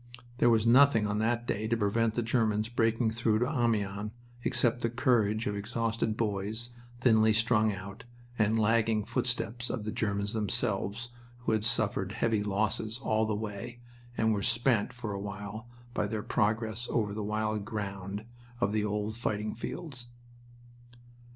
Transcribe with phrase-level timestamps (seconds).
[0.39, 4.09] There was nothing on that day to prevent the Germans breaking through to Amiens
[4.43, 8.05] except the courage of exhausted boys thinly strung out,
[8.39, 11.09] and the lagging footsteps of the Germans themselves,
[11.41, 13.79] who had suffered heavy losses all the way
[14.17, 18.25] and were spent for a while by their progress over the wild ground
[18.59, 20.07] of the old fighting fields.